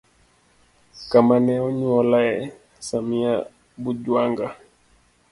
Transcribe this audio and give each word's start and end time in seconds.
Kama 1.11 1.35
ne 1.45 1.53
onyuolae: 1.67 2.37
samia 2.87 3.33
bujwanga 3.81 4.47